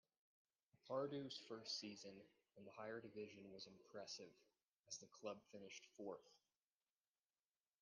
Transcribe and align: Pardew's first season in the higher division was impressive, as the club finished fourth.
Pardew's 0.89 1.37
first 1.47 1.79
season 1.79 2.09
in 2.57 2.65
the 2.65 2.71
higher 2.71 2.99
division 2.99 3.43
was 3.53 3.67
impressive, 3.67 4.33
as 4.87 4.97
the 4.97 5.05
club 5.05 5.37
finished 5.51 5.85
fourth. 5.95 6.33